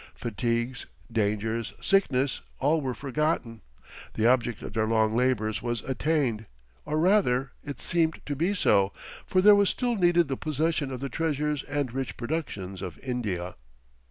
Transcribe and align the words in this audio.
Fatigues, 0.15 0.87
dangers, 1.11 1.75
sickness, 1.79 2.41
all 2.57 2.81
were 2.81 2.95
forgotten. 2.95 3.61
The 4.15 4.25
object 4.25 4.63
of 4.63 4.73
their 4.73 4.87
long 4.87 5.15
labours 5.15 5.61
was 5.61 5.81
attained! 5.83 6.47
Or 6.87 6.97
rather, 6.97 7.51
it 7.63 7.81
seemed 7.81 8.19
to 8.25 8.35
be 8.35 8.55
so, 8.55 8.91
for 9.27 9.43
there 9.43 9.53
was 9.53 9.69
still 9.69 9.95
needed 9.95 10.27
the 10.27 10.37
possession 10.37 10.89
of 10.89 11.01
the 11.01 11.09
treasures 11.09 11.61
and 11.65 11.93
rich 11.93 12.17
productions 12.17 12.81
of 12.81 12.97
India. 13.03 13.53